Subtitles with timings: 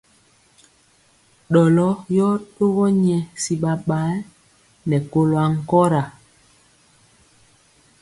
[1.51, 4.13] Ɗɔlɔ yɔ ɗogɔ nyɛ si ɓaɓayɛ
[4.89, 6.01] nɛ kolɔ ankɔra.